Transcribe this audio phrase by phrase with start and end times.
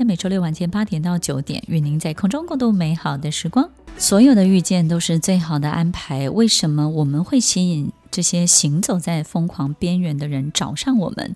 [0.00, 3.68] 在每周六晚间八点到九点，与您在空中共度美好的时光。
[3.98, 6.30] 所有的遇见都是最好的安排。
[6.30, 11.34] 为什么我们会吸引这些行走在疯狂边缘的人找上我们？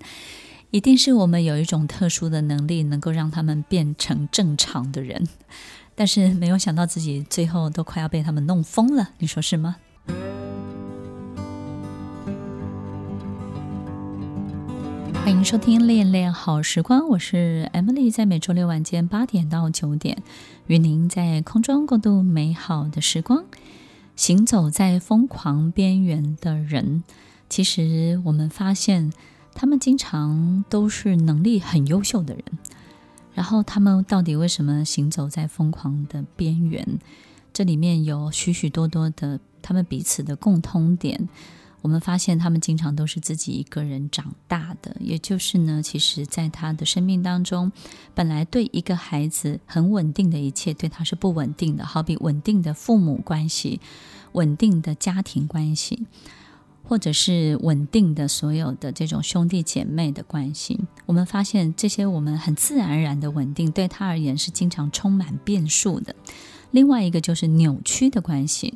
[0.71, 5.27] 一定是我们有一种特殊的能力，能够让他们变成正常的人。
[5.93, 9.75] 但是没有想到自己最后都快要被他们弄疯了，你说是吗？
[15.45, 20.23] 收听《恋恋好时光》，我是 Emily，在每周六晚间八点到九点，
[20.65, 23.45] 与您在空中共度美好的时光。
[24.15, 27.03] 行走在疯狂边缘的人，
[27.47, 29.13] 其实我们发现，
[29.53, 32.43] 他们经常都是能力很优秀的人。
[33.35, 36.97] 然后，他们到底为什么行走在疯狂的边缘？
[37.53, 41.29] 这里面有许许多多的他们彼此的共通点。
[41.85, 47.71] 我们发现他们经常都是自己一个人长大的，也就是呢，其实在他的生命当中，
[48.15, 53.79] 本来对一个孩子很稳定的一切，对他是不稳定的，好比稳定的父母关系、
[54.31, 56.07] 稳定的家庭关系，
[56.81, 60.79] 或者是稳定的所有的这种兄弟姐妹的关系。
[61.05, 66.15] 我们发现这些我们很自然而然的稳定，对他而言是经常充满变数的。
[66.71, 68.73] 另外一个就是扭曲的关系。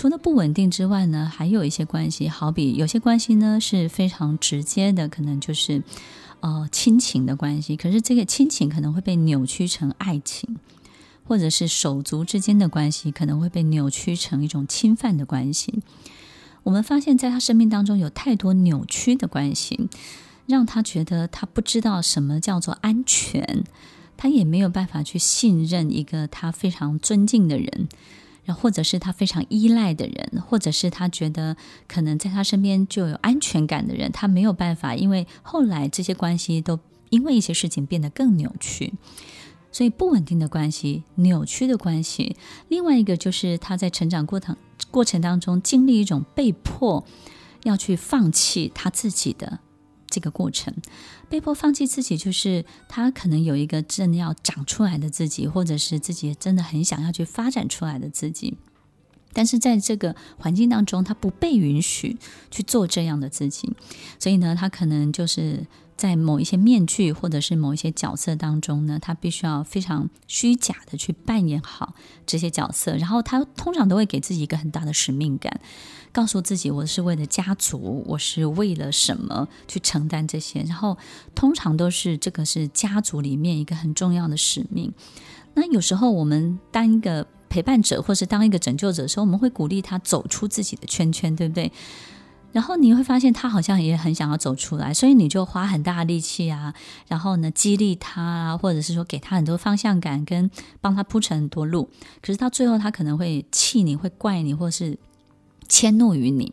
[0.00, 5.82] 除了不稳定之外呢，还有一些关系，好比有些关系呢是非常直接的，可能就是
[6.40, 7.76] 呃亲情的关系。
[7.76, 10.56] 可是这个亲情可能会被扭曲成爱情，
[11.24, 15.82] 或者是手足之间的关系可能会被扭曲成一种侵犯的关系。
[16.62, 19.90] 我们发现，在他生命当中有太多扭曲的关系，
[20.46, 23.64] 让他觉得他不知道什么叫做安全，
[24.16, 27.86] 他也没有办法去信任一个他非常尊敬的人。
[28.44, 36.78] 然后或者是他非常依赖的人，或者是他觉得可能在他身边就有安全感的人，他没有办法，因为后来这些关系都
[37.10, 38.94] 因为一些事情变得更扭曲，
[39.70, 42.36] 所以不稳定的关系、扭曲的关系。
[42.68, 44.56] 另外一个就是他在成长过程
[44.90, 47.04] 过程当中经历一种被迫
[47.62, 49.60] 要去放弃他自己的。
[50.10, 50.74] 这个过程，
[51.28, 58.56] 被迫放弃自己，就是他可能有一个正要长出来的自己，或者是自己真的很想要去发展出来的自己，
[59.32, 62.18] 但是在这个环境当中，他不被允许
[62.50, 63.72] 去做这样的自己，
[64.18, 65.66] 所以呢，他可能就是。
[66.00, 71.94] 在某一些面具或者是某一些角色当中呢，他必须要非常虚假的去扮演好
[72.24, 75.60] 这些角色，然后他通常都会给自己一个很大的使命感，
[76.10, 80.96] 告诉自己我是为了家族，我是为了什么去承担这些，然后
[81.34, 84.90] 通常都是这个是家族里面一个很重要的使命。
[85.52, 91.70] 那有时候我们当一个陪伴者或是当一个拯救者的时候，我们会鼓励他走出自己的圈圈，对不对？
[92.52, 96.74] 然后你会发现他好像也很想要走出来，所以你就花很大的力气啊，
[97.06, 100.50] 然后呢激励他啊，或者是说给他很多方向感，跟
[100.80, 101.88] 帮他铺成很多路。
[102.20, 104.98] 可是到最后，他可能会气你，会怪你，或是
[105.68, 106.52] 迁怒于你，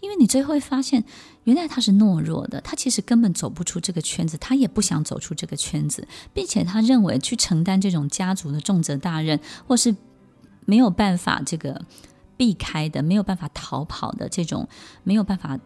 [0.00, 1.04] 因为你最后会发现，
[1.44, 9.94] 原来他是懦弱的，他其实根本走不出这个圈子，他也不想走出这个圈子，并且他认为去承担这种家族的重责大任，或是
[10.64, 11.84] 没有办法这个。
[12.36, 14.68] 避开的，没有办法逃跑的这种，
[15.04, 15.58] 没有办法，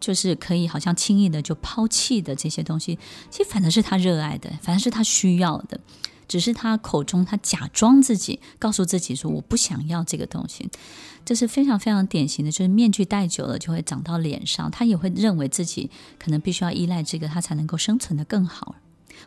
[0.00, 2.98] 就是可以好像轻易的就抛弃的这些东西，
[3.30, 5.80] 其实反而是他热爱的，反而是他需要的，
[6.28, 10.68] 只是他口中他假装自己告诉自己说我不想要这个东西，
[11.24, 18.74] 这是非常非常典型的，就是面具戴久了就会长到脸上，他也会认为自己可能必须要依赖这个，他才能够生存得更好。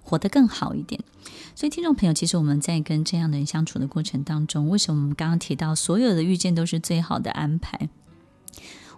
[0.01, 1.01] 活得更好一点，
[1.55, 7.89] 所以听众朋友，其实我们在跟这样的人相处的过程当中，为什么我们刚刚提到所有的遇见都是最好的安排？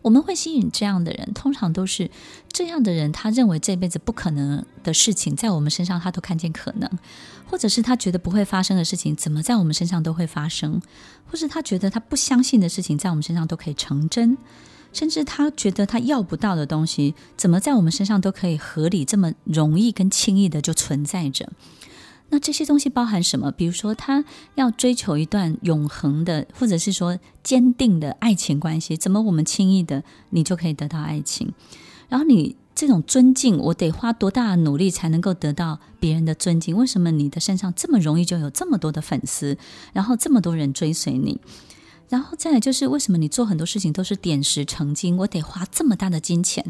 [0.03, 2.09] 我们会吸引这样的人，通常都是
[2.52, 6.90] 这样的人，他认为这辈子不可能的事情，在我们身上他都看见可能，
[7.46, 10.81] 或者是他觉得不会发生的事情，怎么在我们身上都会发生，
[11.28, 14.35] 或是他觉得他不相信的事情，在我们身上都可以成真。
[14.94, 21.50] 甚至他觉得他要不到的东西，怎么在我们身上都可以合理这么容易跟轻易的就存在着？
[22.29, 23.52] 那这些东西包含什么？
[23.52, 24.23] 比如说，他
[24.55, 31.52] 要追求一段永恒的，或者是说坚定的爱情关系，怎么我们轻易的你就可以得到爱情？
[32.08, 36.76] 然后你这种尊敬，我得花多大的努力才能够得到别人的尊敬？
[36.78, 39.58] 为什么你的身上这么容易就有这么多的粉丝，
[39.91, 41.37] 然后这么多人追随你？
[42.11, 45.16] 然后再来就是为什么你做很多事情都是点石成金？
[45.16, 46.63] 我得花这么大的金钱，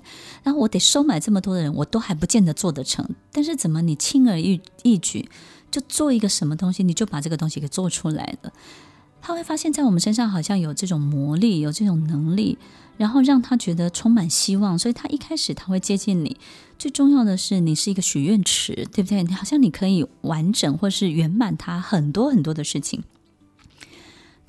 [0.43, 3.09] 然后我得收买这么多的人，我都还不见得做得成。
[3.31, 5.27] 但是怎么你轻而易易举
[5.71, 8.53] 就做一个什么东西，你就把这个东西给做出来了？
[9.19, 12.59] 他会发现，在我们身上好像有这种魔力，有这种能力，
[12.97, 14.77] 然后让他觉得充满希望。
[14.77, 16.37] 所以他一开始他会接近你。
[16.77, 19.23] 最重要的是，你是一个许愿池，对不对？
[19.23, 23.03] 你好像你可以完整或是圆满他很多很多的事情。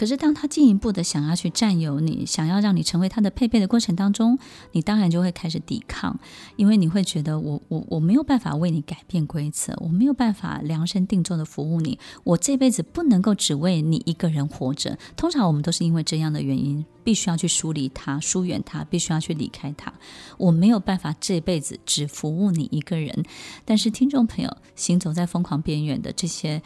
[0.03, 4.37] 可是，当他进一步的想要去占有你，想要让你成为他的配备的过程当中，
[4.73, 6.19] 你当然就会开始抵抗，
[6.57, 14.99] 因为你会觉得我我我没有办法为你改变规则，我没有办法量身定做的服务你，我这辈子不能够只为你一个人活着。
[15.17, 19.95] 通常我们都是因为这样的原因，必须要去疏离他、疏远他，必须要去离开他。
[20.37, 23.25] 我没有办法这辈子只服务你一个人。
[23.65, 26.61] 但是，听众朋友，行走在疯狂边缘的这些。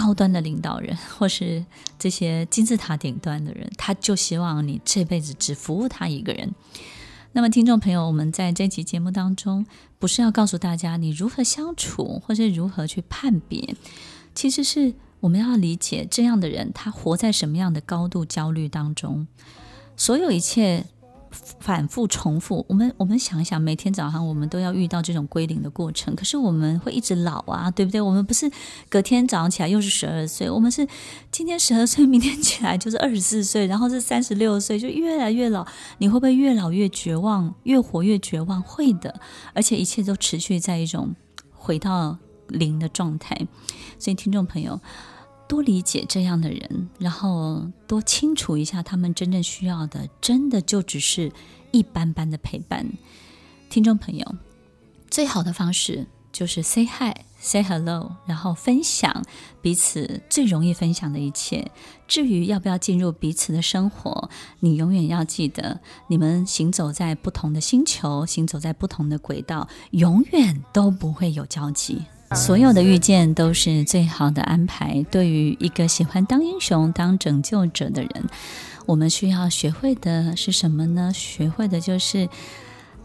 [0.00, 1.64] 高端的领导人， 或是
[1.98, 6.54] 这些金字塔顶端的人，他就希望你这辈子只服务他一个人。
[7.32, 9.66] 那么，听众朋友，我们在这期节目当中，
[9.98, 13.76] 不是要告诉大家你如何相处，或是如何去判别，
[14.34, 19.26] 其实是我们要理解这样的人，他活在什么样的高度焦虑当中，
[19.96, 20.86] 所有一切。
[21.30, 28.00] 反复重复，我们我们想一想，每天早上我们都要遇到这种归零的过程，可是我们会一直老啊，对不对？
[28.00, 28.50] 我们不是
[28.88, 30.86] 隔天早上起来又是十二岁，我们是
[31.30, 35.66] 今天十二岁，明天起来就是二十四岁，然后是三十六岁，就越来越老。
[35.98, 38.60] 你会不会越老越绝望，越活越绝望？
[38.62, 39.20] 会的，
[39.54, 41.14] 而且一切都持续在一种
[41.52, 42.18] 回到
[42.48, 43.36] 零的状态。
[43.98, 44.80] 所以，听众朋友。
[45.50, 51.32] 多理解这样的人，然后多清楚一下他们真正需要的，真的就只是
[51.72, 52.86] 一般般的陪伴。
[53.68, 54.36] 听众朋友，
[55.10, 59.24] 最好的方式就是 say hi，say hello，然后分享
[59.60, 61.68] 彼此最容易分享的一切。
[62.06, 64.30] 至于要不要进入彼此的生活，
[64.60, 72.02] 你永远要记得，你们行走在不同的星球，行走在不同的轨道，永远都不会有交集。
[72.36, 75.04] 所有的遇见都是最好的安排。
[75.10, 78.10] 对于一个喜欢当英雄、当拯救者的人，
[78.86, 81.12] 我们需要学会的是什么呢？
[81.12, 82.28] 学会的就是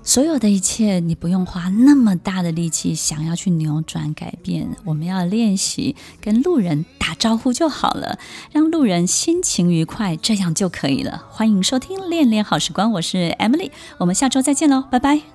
[0.03, 4.67] 所有的一切，你不用花那么大的力气想要去扭转改变。
[4.85, 8.19] 我们要练习跟路人打招呼就好了，
[8.51, 11.25] 让路人心情愉快，这样就可以了。
[11.31, 15.34] 欢迎收听《恋恋好时光》，我是 Emily，我们下周再见喽，拜拜。